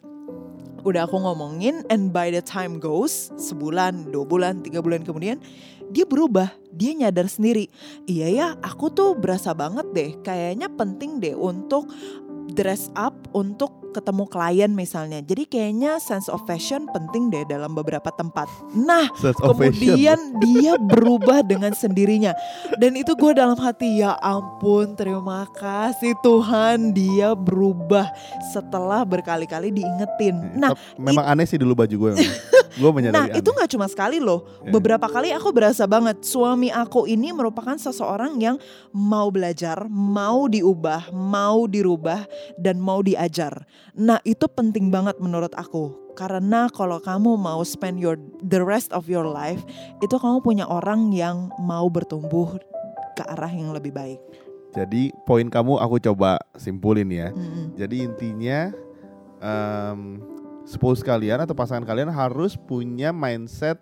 [0.85, 5.35] udah aku ngomongin and by the time goes sebulan, dua bulan, tiga bulan kemudian
[5.91, 7.71] dia berubah, dia nyadar sendiri.
[8.05, 11.89] Iya ya, aku tuh berasa banget deh, kayaknya penting deh untuk
[12.51, 15.25] dress up untuk ketemu klien misalnya.
[15.25, 18.45] Jadi kayaknya sense of fashion penting deh dalam beberapa tempat.
[18.77, 22.37] Nah, Sense kemudian dia berubah dengan sendirinya.
[22.77, 28.13] Dan itu gue dalam hati ya ampun terima kasih Tuhan dia berubah
[28.53, 30.53] setelah berkali-kali diingetin.
[30.53, 32.11] Nah, Tapi memang aneh sih dulu baju gue.
[32.77, 33.41] gue menyadari Nah aneh.
[33.41, 34.45] itu nggak cuma sekali loh.
[34.61, 34.69] Ya.
[34.69, 38.61] Beberapa kali aku berasa banget suami aku ini merupakan seseorang yang
[38.93, 42.27] mau belajar, mau diubah, mau dirubah,
[42.61, 43.65] dan mau diajar.
[43.97, 46.13] Nah itu penting banget menurut aku.
[46.13, 49.61] Karena kalau kamu mau spend your the rest of your life,
[50.01, 52.57] itu kamu punya orang yang mau bertumbuh
[53.13, 54.21] ke arah yang lebih baik.
[54.73, 57.33] Jadi poin kamu aku coba simpulin ya.
[57.33, 57.73] Mm-mm.
[57.77, 58.69] Jadi intinya
[59.41, 60.21] em,
[60.65, 63.81] spouse kalian atau pasangan kalian harus punya mindset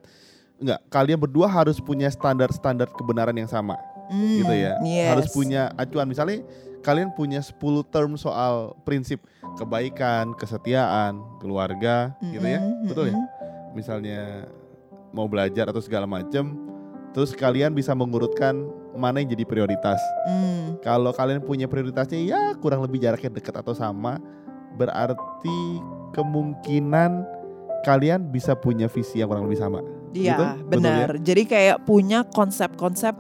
[0.56, 3.76] enggak kalian berdua harus punya standar-standar kebenaran yang sama
[4.06, 4.74] Mm, gitu ya.
[4.86, 5.10] yes.
[5.10, 6.46] Harus punya acuan misalnya
[6.86, 7.58] kalian punya 10
[7.90, 9.18] term soal prinsip
[9.56, 12.62] kebaikan, kesetiaan, keluarga gitu ya.
[12.86, 13.18] Betul ya?
[13.76, 14.48] Misalnya
[15.16, 16.66] mau belajar atau segala macam
[17.16, 20.04] terus kalian bisa mengurutkan mana yang jadi prioritas.
[20.28, 20.84] Mm.
[20.84, 24.20] Kalau kalian punya prioritasnya ya kurang lebih jaraknya dekat atau sama,
[24.76, 25.80] berarti
[26.12, 27.24] kemungkinan
[27.88, 29.80] kalian bisa punya visi yang kurang lebih sama.
[30.12, 30.28] Gitu?
[30.28, 31.08] Iya, Betul benar.
[31.24, 33.16] Jadi kayak punya konsep-konsep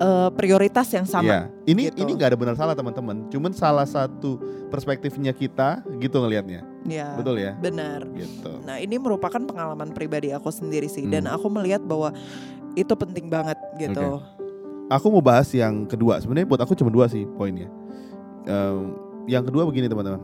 [0.00, 1.26] eh, prioritas yang sama.
[1.26, 1.40] Iya.
[1.64, 2.02] Ini gitu.
[2.02, 3.28] ini nggak ada benar salah teman-teman.
[3.30, 6.66] Cuman salah satu perspektifnya kita gitu ngelihatnya.
[6.84, 7.14] Iya.
[7.16, 7.52] Betul ya?
[7.56, 8.04] Benar.
[8.12, 8.52] Gitu.
[8.66, 11.36] Nah, ini merupakan pengalaman pribadi aku sendiri sih dan Hmm.
[11.38, 12.12] aku melihat bahwa
[12.74, 14.20] itu penting banget gitu.
[14.92, 16.20] Aku mau bahas yang kedua.
[16.20, 17.70] Sebenarnya buat aku cuma dua sih poinnya.
[18.44, 18.92] Em,
[19.24, 20.20] yang kedua begini teman-teman.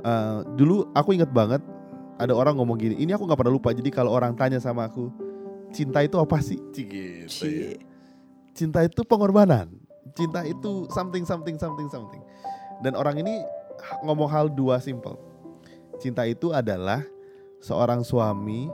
[0.00, 1.64] Eh, dulu aku ingat banget
[2.20, 2.94] ada orang ngomong gini.
[3.00, 3.72] Ini aku nggak pernah lupa.
[3.72, 5.08] Jadi kalau orang tanya sama aku,
[5.72, 6.60] cinta itu apa sih?
[6.76, 7.89] Cih, gitu ya.
[8.60, 9.72] Cinta itu pengorbanan.
[10.12, 12.20] Cinta itu something something something something.
[12.84, 13.40] Dan orang ini
[14.04, 15.16] ngomong hal dua simple.
[15.96, 17.00] Cinta itu adalah
[17.64, 18.68] seorang suami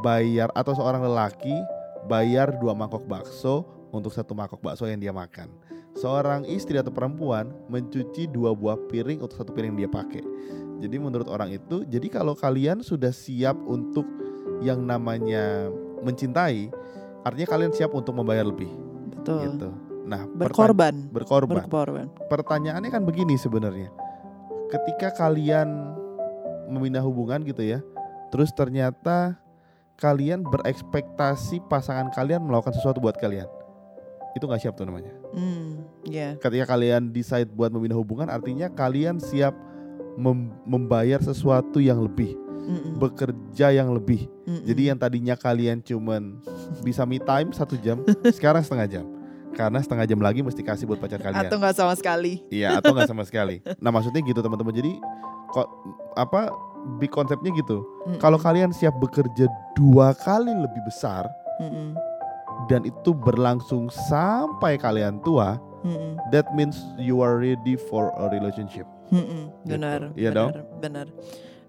[0.00, 1.52] bayar atau seorang lelaki
[2.08, 5.52] bayar dua mangkok bakso untuk satu mangkok bakso yang dia makan.
[5.92, 10.24] Seorang istri atau perempuan mencuci dua buah piring untuk satu piring yang dia pakai.
[10.80, 14.08] Jadi menurut orang itu, jadi kalau kalian sudah siap untuk
[14.64, 15.68] yang namanya
[16.00, 16.72] mencintai,
[17.26, 18.70] artinya kalian siap untuk membayar lebih
[19.14, 19.40] Betul.
[19.54, 19.70] gitu.
[20.08, 21.12] Nah, Berkorban.
[21.12, 21.60] berkorban.
[21.60, 22.06] Berkorban.
[22.32, 23.92] Pertanyaannya kan begini sebenarnya.
[24.72, 25.68] Ketika kalian
[26.68, 27.84] membina hubungan gitu ya,
[28.32, 29.36] terus ternyata
[30.00, 33.48] kalian berekspektasi pasangan kalian melakukan sesuatu buat kalian.
[34.32, 35.12] Itu nggak siap tuh namanya.
[35.36, 36.40] Hmm, ya.
[36.40, 39.52] Ketika kalian decide buat membina hubungan, artinya kalian siap
[40.16, 42.47] mem- membayar sesuatu yang lebih.
[42.68, 43.00] Mm-mm.
[43.00, 44.28] bekerja yang lebih.
[44.44, 44.62] Mm-mm.
[44.68, 46.36] Jadi yang tadinya kalian cuman
[46.84, 48.04] bisa me time satu jam,
[48.36, 49.04] sekarang setengah jam.
[49.56, 51.48] Karena setengah jam lagi mesti kasih buat pacar kalian.
[51.48, 52.44] atau nggak sama sekali.
[52.52, 53.64] Iya atau nggak sama sekali.
[53.80, 54.70] Nah maksudnya gitu teman-teman.
[54.70, 54.92] Jadi
[55.50, 55.66] kok
[56.14, 56.52] apa
[57.00, 57.82] big konsepnya gitu.
[58.06, 58.20] Mm-mm.
[58.20, 61.26] Kalau kalian siap bekerja dua kali lebih besar
[61.58, 61.96] Mm-mm.
[62.70, 66.20] dan itu berlangsung sampai kalian tua, Mm-mm.
[66.30, 68.86] that means you are ready for a relationship.
[69.08, 71.06] Mm-mm, benar, Iya benar, benar.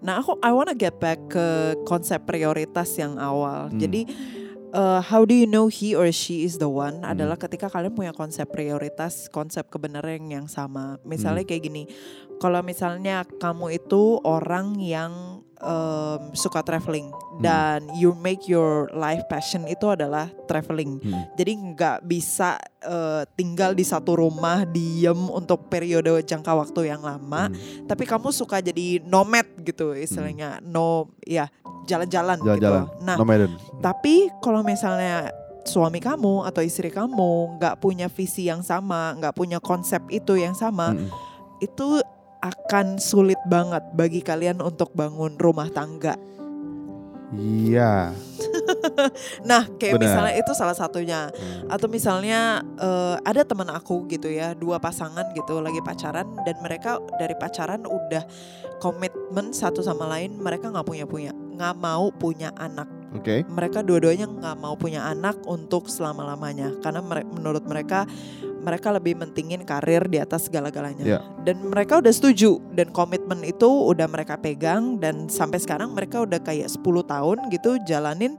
[0.00, 3.68] Nah, aku I wanna get back ke konsep prioritas yang awal.
[3.68, 3.76] Hmm.
[3.76, 4.08] Jadi,
[4.72, 7.04] uh, how do you know he or she is the one?
[7.04, 7.12] Hmm.
[7.12, 10.96] Adalah ketika kalian punya konsep prioritas, konsep kebenaran yang sama.
[11.04, 11.50] Misalnya Hmm.
[11.52, 11.82] kayak gini,
[12.40, 17.40] kalau misalnya kamu itu orang yang um, suka traveling Hmm.
[17.40, 21.00] dan you make your life passion itu adalah traveling.
[21.00, 21.24] Hmm.
[21.34, 27.48] Jadi nggak bisa uh, tinggal di satu rumah diem untuk periode jangka waktu yang lama
[27.48, 27.56] Hmm.
[27.86, 31.48] tapi kamu suka jadi nomad gitu istilahnya no ya
[31.86, 33.56] jalan-jalan gitu nah Nomaden.
[33.80, 39.58] tapi kalau misalnya suami kamu atau istri kamu nggak punya visi yang sama nggak punya
[39.58, 41.08] konsep itu yang sama Mm-mm.
[41.58, 42.00] itu
[42.40, 46.16] akan sulit banget bagi kalian untuk bangun rumah tangga
[47.30, 48.10] Iya.
[49.48, 50.02] nah kayak Benar.
[50.02, 51.70] misalnya itu salah satunya Hmm.
[51.70, 56.98] atau misalnya eh, ada teman aku gitu ya dua pasangan gitu lagi pacaran dan mereka
[57.22, 58.26] dari pacaran udah
[58.82, 63.46] komitmen satu sama lain mereka nggak punya punya nggak mau punya anak Oke.
[63.46, 68.10] mereka dua-duanya nggak mau punya anak untuk selama lamanya karena mere- menurut mereka
[68.60, 71.18] mereka lebih mentingin karir di atas segala-galanya Ya.
[71.42, 76.38] dan mereka udah setuju dan komitmen itu udah mereka pegang dan sampai sekarang mereka udah
[76.38, 78.36] kayak 10 tahun gitu jalanin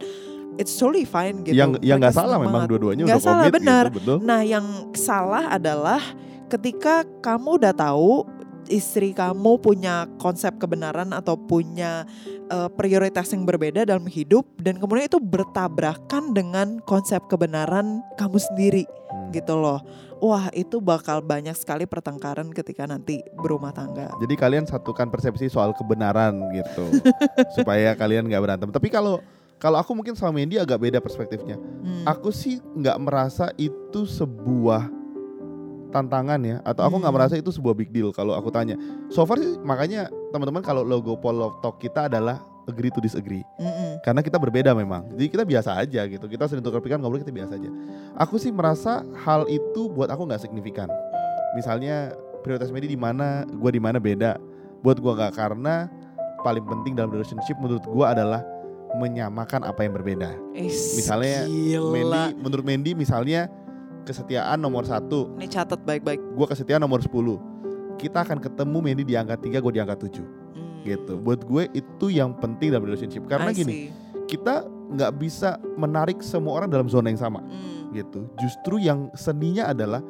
[0.56, 3.86] it's totally fine gitu Yang yang nggak salah memang dua-duanya udah salah, komit benar.
[3.90, 4.18] gitu, betul.
[4.22, 6.02] Nah, yang salah adalah
[6.48, 8.28] ketika kamu udah tahu
[8.68, 12.04] istri kamu punya konsep kebenaran atau punya
[12.48, 18.84] eh, prioritas yang berbeda dalam hidup dan kemudian itu bertabrakan dengan konsep kebenaran kamu sendiri.
[19.34, 19.80] Gitu loh.
[20.22, 24.14] Wah, itu bakal banyak sekali pertengkaran ketika nanti berumah tangga.
[24.22, 26.86] Jadi kalian satukan persepsi soal kebenaran gitu
[27.58, 28.70] supaya kalian nggak berantem.
[28.70, 29.18] Tapi kalau
[29.58, 31.58] kalau aku mungkin sama Mendy agak beda perspektifnya.
[31.58, 32.06] Hmm.
[32.06, 34.90] Aku sih nggak merasa itu sebuah
[35.92, 37.18] tantangan ya, atau aku nggak Hmm.
[37.20, 38.80] merasa itu sebuah big deal kalau aku tanya.
[39.12, 43.42] So far sih makanya teman-teman kalau logo Polo Talk kita adalah agree to disagree.
[43.58, 44.02] Mm-mm.
[44.02, 45.10] Karena kita berbeda memang.
[45.14, 46.26] Jadi kita biasa aja gitu.
[46.26, 47.70] Kita sering tukar pikiran ngobrol kita biasa aja.
[48.18, 50.90] Aku sih merasa hal itu buat aku nggak signifikan.
[51.54, 54.38] Misalnya prioritas media di mana, gua di mana beda.
[54.82, 55.90] Buat gua nggak karena
[56.42, 58.42] paling penting dalam relationship menurut gua adalah
[58.98, 60.36] menyamakan apa yang berbeda.
[60.52, 61.92] Is, Misalnya, gila.
[61.96, 63.48] Mendy, menurut Mendy misalnya
[64.04, 66.20] kesetiaan nomor satu, Ini catat baik-baik.
[66.36, 67.40] gua kesetiaan nomor 10.
[67.96, 70.41] Kita akan ketemu Mendy di angka 3, gue di angka 7 Hmm.
[70.84, 71.18] Gitu.
[71.18, 73.90] Buat gue itu yang penting dalam relationship karena gini,
[74.26, 77.96] kita nggak bisa menarik semua orang dalam zona yang sama Hmm.
[77.96, 78.28] gitu.
[78.36, 80.04] Justru yang seninya adalah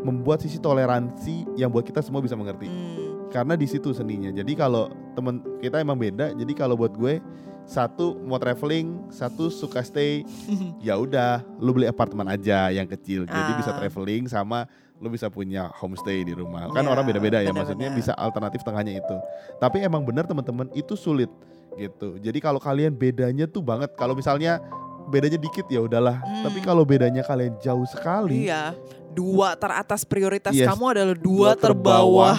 [0.00, 2.68] membuat sisi toleransi yang buat kita semua bisa mengerti.
[2.68, 3.03] Hmm.
[3.32, 4.30] Karena di situ seninya.
[4.30, 6.32] Jadi kalau temen kita emang beda.
[6.32, 7.18] Jadi kalau buat gue
[7.64, 10.20] satu mau traveling, satu suka stay,
[10.84, 13.24] ya udah, lu beli apartemen aja yang kecil.
[13.24, 13.78] Jadi bisa Ah.
[13.80, 14.68] traveling sama
[15.02, 16.70] lu bisa punya homestay di rumah.
[16.70, 19.16] Kan Ya, orang beda-beda ya, maksudnya bisa alternatif tengahnya itu.
[19.58, 21.28] Tapi emang benar teman-teman itu sulit
[21.74, 22.16] gitu.
[22.22, 24.62] Jadi kalau kalian bedanya tuh banget, kalau misalnya
[25.06, 26.16] bedanya dikit ya udahlah.
[26.18, 26.44] Hmm.
[26.44, 28.72] Tapi kalau bedanya kalian jauh sekali, Iya,
[29.10, 32.36] dua teratas prioritas Yes, kamu adalah dua dua, terbawah.
[32.36, 32.38] terbawah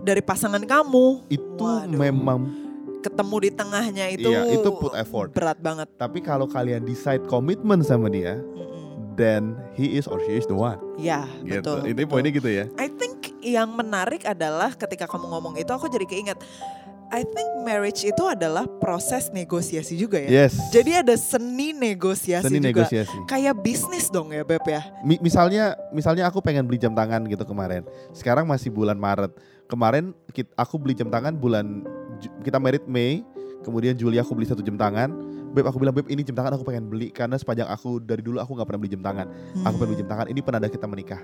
[0.00, 1.28] dari pasangan kamu.
[1.28, 1.96] itu Waduh.
[1.96, 2.40] memang
[2.96, 5.30] Ketemu di tengahnya itu, Iya, itu put effort.
[5.30, 5.86] berat banget.
[5.94, 9.14] tapi kalau kalian decide komitmen sama dia, Mm-mm.
[9.14, 10.74] then he is or she is the one.
[10.96, 11.62] Ya, Gitu.
[11.62, 11.86] betul.
[11.86, 12.10] Ini betul.
[12.10, 12.66] poinnya gitu ya.
[12.74, 16.38] I think yang menarik adalah ketika kamu ngomong itu aku jadi keinget.
[17.06, 20.44] I think marriage itu adalah proses negosiasi juga ya.
[20.46, 20.58] Yes.
[20.74, 22.82] Jadi ada seni negosiasi Seni juga.
[22.82, 23.16] negosiasi.
[23.30, 24.82] Kayak bisnis dong ya Beb ya.
[25.06, 27.86] Mi- misalnya misalnya aku pengen beli jam tangan gitu kemarin.
[28.10, 29.30] Sekarang masih bulan Maret.
[29.70, 31.86] Kemarin kit- aku beli jam tangan bulan
[32.42, 33.22] kita merit Mei,
[33.62, 35.10] kemudian Juli aku beli satu jam tangan.
[35.54, 38.42] Beb aku bilang Beb ini jam tangan aku pengen beli karena sepanjang aku dari dulu
[38.42, 39.26] aku nggak pernah beli jam tangan.
[39.62, 41.22] Aku pengen beli jam tangan ini penanda kita menikah.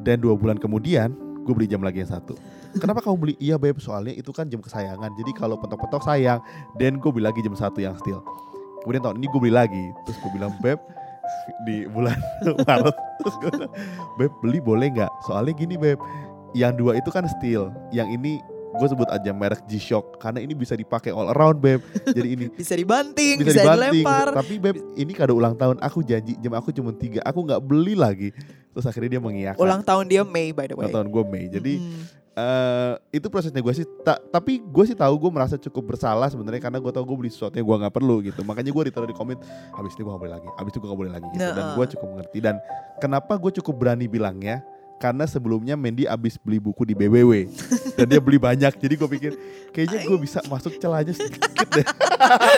[0.00, 1.12] Dan dua bulan kemudian
[1.44, 2.36] gue beli jam lagi yang satu.
[2.78, 3.34] Kenapa kamu beli?
[3.42, 5.10] Iya Beb soalnya itu kan jam kesayangan.
[5.18, 6.38] Jadi kalau petok-petok sayang.
[6.78, 8.22] Dan gue beli lagi jam satu yang steel.
[8.86, 9.84] Kemudian tahun ini gue beli lagi.
[10.06, 10.78] Terus gue bilang Beb
[11.66, 12.16] di bulan
[12.68, 13.72] Maret terus gue bilang,
[14.16, 15.12] Beb beli boleh nggak?
[15.28, 16.00] Soalnya gini Beb,
[16.56, 20.78] yang dua itu kan steel, yang ini gue sebut aja merek G-Shock karena ini bisa
[20.78, 21.82] dipakai all around Beb.
[22.06, 24.02] Jadi ini bisa dibanting, bisa, bisa, dibanting.
[24.02, 24.26] dilempar.
[24.34, 27.94] Tapi Beb ini kado ulang tahun aku janji jam aku cuma tiga, aku nggak beli
[27.98, 28.30] lagi.
[28.70, 29.60] Terus akhirnya dia mengiyakan.
[29.60, 30.86] Ulang tahun dia Mei by the way.
[30.86, 31.44] Ulang tahun gue Mei.
[31.50, 32.19] Jadi Mm-mm.
[32.40, 33.84] Eh itu proses negosiasi.
[34.00, 37.30] Ta- tapi gue sih tahu gue merasa cukup bersalah sebenarnya karena gue tahu gue beli
[37.30, 38.40] sesuatu yang gue nggak perlu gitu.
[38.48, 39.38] Makanya gue ditaruh di komit.
[39.76, 40.48] Habis ini gue gak boleh lagi.
[40.56, 41.28] Habis itu gue gak boleh lagi.
[41.36, 41.50] Gitu.
[41.52, 42.38] Dan gue cukup mengerti.
[42.40, 42.56] Dan
[42.98, 44.64] kenapa gue cukup berani bilangnya?
[45.00, 47.48] Karena sebelumnya Mandy abis beli buku di BBW
[47.96, 48.76] dan dia beli banyak.
[48.76, 49.32] Jadi gue pikir
[49.72, 51.86] kayaknya gue bisa masuk celahnya sedikit deh.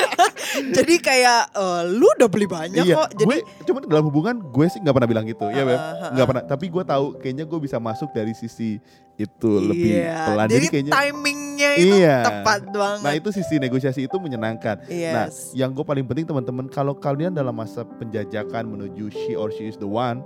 [0.82, 3.14] Jadi kayak eh, lu udah beli banyak iya, kok.
[3.14, 3.38] Jadi gue
[3.70, 5.78] cuma dalam hubungan gue sih nggak pernah bilang gitu, ya Beb,
[6.18, 6.28] nggak ah.
[6.34, 6.42] pernah.
[6.50, 8.82] Tapi gue tahu kayaknya gue bisa masuk dari sisi
[9.14, 10.48] itu lebih Iya, pelan.
[10.48, 12.18] Jadi, kayaknya, timingnya itu Iya.
[12.24, 13.04] tepat banget.
[13.04, 14.82] nah itu sisi negosiasi itu menyenangkan.
[14.88, 15.52] Nah, yes.
[15.54, 19.78] yang gue paling penting teman-teman, kalau kalian dalam masa penjajakan menuju she or she is
[19.78, 20.24] the one,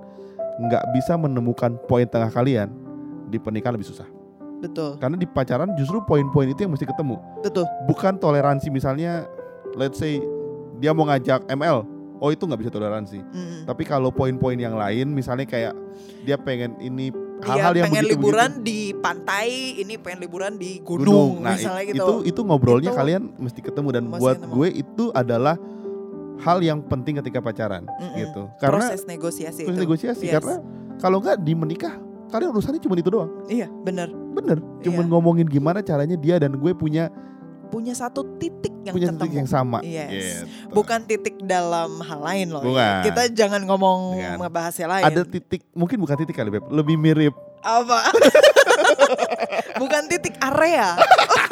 [0.57, 2.73] nggak bisa menemukan poin tengah kalian
[3.29, 4.09] di pernikahan lebih susah.
[4.57, 7.21] betul, Karena di pacaran justru poin-poin itu yang mesti ketemu.
[7.45, 7.69] betul.
[7.85, 9.29] Bukan toleransi misalnya,
[9.77, 10.17] let's say
[10.81, 11.85] dia mau ngajak ML,
[12.21, 13.21] oh itu nggak bisa toleransi.
[13.21, 13.69] Mm.
[13.69, 15.77] Tapi kalau poin-poin yang lain misalnya kayak
[16.25, 17.13] dia pengen ini
[17.45, 21.33] hal-hal yang pengen begitu liburan di pantai, ini pengen liburan di gunung, gunung.
[21.45, 22.25] Nah, misalnya gitu.
[22.25, 24.53] itu itu ngobrolnya Itu kalian mesti ketemu dan buat ketemu.
[24.57, 25.61] gue itu adalah
[26.39, 28.17] hal yang penting ketika pacaran Mm-mm.
[28.17, 28.43] gitu.
[28.57, 29.83] Karena proses negosiasi proses itu.
[29.83, 30.35] negosiasi Yes.
[30.35, 30.55] karena
[30.97, 31.95] kalau nggak di menikah
[32.27, 33.31] kalian urusannya cuma itu doang.
[33.47, 34.11] Iya, benar.
[34.11, 35.09] Bener, cuma Iya.
[35.09, 37.09] ngomongin gimana caranya dia dan gue punya
[37.67, 39.21] Punya satu titik yang punya ketemu.
[39.21, 39.79] titik yang sama.
[39.83, 40.07] Yes.
[40.09, 40.71] Gitu.
[40.71, 42.63] Bukan titik dalam hal lain loh.
[42.63, 42.69] ya.
[42.69, 42.97] Bukan.
[43.05, 44.37] Kita jangan ngomong Bukan.
[44.39, 45.05] ngebahas yang lain.
[45.05, 48.07] Ada titik mungkin bukan titik kali Beb, lebih mirip apa?
[49.77, 50.95] Bukan titik area.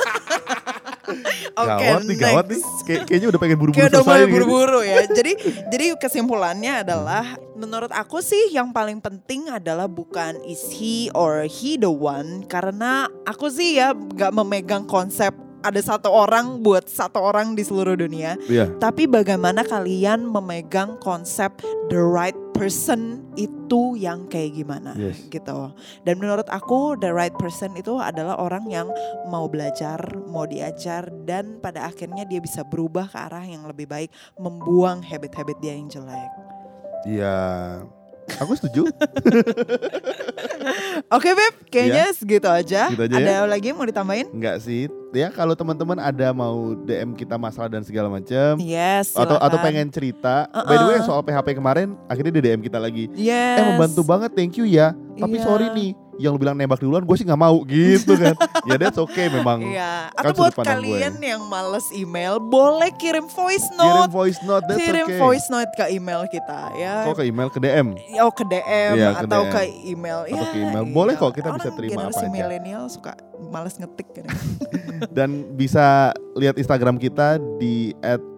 [1.55, 2.61] Oke, gawat nih gawat nih.
[2.85, 4.35] Kayak- kayaknya udah pengen buru-buru Kayak udah mulai selesai gitu.
[4.35, 4.97] buru-buru ya.
[5.07, 5.33] Jadi
[5.69, 11.77] jadi kesimpulannya adalah menurut aku sih yang paling penting adalah bukan is he or he
[11.77, 15.31] the one karena aku sih ya nggak memegang konsep
[15.65, 18.37] ada satu orang buat satu orang di seluruh dunia.
[18.45, 18.69] Iya.
[18.77, 21.57] Tapi bagaimana kalian memegang konsep
[21.89, 25.27] the right person itu yang kayak gimana Yes.
[25.27, 25.75] gitu.
[26.05, 28.87] Dan menurut aku the right person itu adalah orang yang
[29.27, 29.99] mau belajar,
[30.29, 35.57] mau diajar dan pada akhirnya dia bisa berubah ke arah yang lebih baik, membuang habit-habit
[35.59, 36.31] dia yang jelek.
[37.09, 37.37] Iya.
[38.41, 38.89] Aku setuju.
[41.17, 42.89] Oke Beb, kayaknya segitu aja.
[42.89, 44.33] Gitu aja Ada lagi yang mau ditambahin?
[44.33, 44.89] Enggak sih.
[45.15, 49.15] Ya kalau teman-teman ada mau DM kita masalah dan segala macam Yes.
[49.15, 50.51] atau atau pengen cerita.
[50.51, 51.07] By the way Uh-uh.
[51.07, 53.07] soal PHP kemarin akhirnya di DM kita lagi.
[53.15, 53.57] Yes.
[53.57, 54.91] Eh membantu banget, thank you ya.
[55.15, 55.47] Tapi Iya.
[55.47, 58.35] sorry nih, yang lu bilang nembak duluan gue sih nggak mau gitu kan.
[58.65, 59.63] ya that's okay memang.
[59.65, 60.11] Iya.
[60.13, 60.91] Kan Atau buat pandang gue.
[60.91, 64.11] kalian yang males email, boleh kirim voice Kirim note.
[64.11, 65.19] voice note that's kirim okay.
[65.21, 67.07] voice note ke email kita ya.
[67.07, 67.95] Kok ke email ke DM?
[68.19, 69.53] Oh ke DM Iya, ke atau DM.
[69.53, 70.19] ke email.
[70.25, 70.83] Atau ya, ke email.
[70.91, 72.33] Boleh kok, kita bisa Orang terima apa generasi aja.
[72.33, 73.15] milenial suka
[73.51, 74.27] males ngetik kan.
[75.17, 77.95] Dan bisa lihat Instagram kita di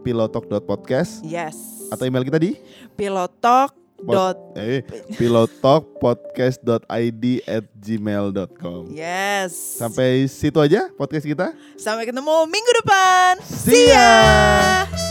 [0.07, 1.57] @pilotalk.podcast yes.
[1.91, 2.55] atau email kita di
[2.95, 4.85] pilotalk dot eh
[5.17, 9.57] pilotalkpodcast.id at gmail.com yes.
[9.81, 11.57] Sampai situ aja podcast kita.
[11.81, 13.41] Sampai ketemu minggu depan.
[13.41, 15.06] See ya.